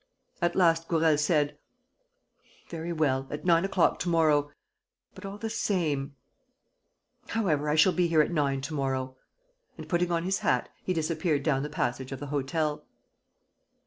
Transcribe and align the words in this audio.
At 0.41 0.55
last, 0.55 0.87
Gourel 0.87 1.15
said: 1.19 1.59
"Very 2.69 2.91
well.... 2.91 3.27
At 3.29 3.45
nine 3.45 3.63
o'clock 3.63 3.99
to 3.99 4.09
morrow.... 4.09 4.49
But, 5.13 5.25
all 5.25 5.37
the 5.37 5.47
same... 5.47 6.15
However, 7.27 7.69
I 7.69 7.75
shall 7.75 7.93
be 7.93 8.07
here 8.07 8.21
at 8.23 8.31
nine 8.31 8.61
to 8.61 8.73
morrow...." 8.73 9.15
And, 9.77 9.87
putting 9.87 10.11
on 10.11 10.23
his 10.23 10.39
hat, 10.39 10.69
he 10.83 10.91
disappeared 10.95 11.43
down 11.43 11.61
the 11.61 11.69
passage 11.69 12.11
of 12.11 12.19
the 12.19 12.25
hotel. 12.33 12.83